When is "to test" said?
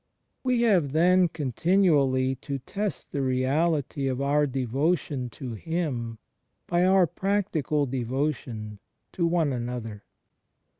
2.37-3.11